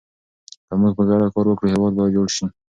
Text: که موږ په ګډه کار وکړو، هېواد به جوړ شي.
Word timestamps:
که 0.67 0.73
موږ 0.79 0.93
په 0.97 1.03
ګډه 1.09 1.27
کار 1.33 1.45
وکړو، 1.47 1.71
هېواد 1.73 1.93
به 1.97 2.05
جوړ 2.15 2.27
شي. 2.35 2.45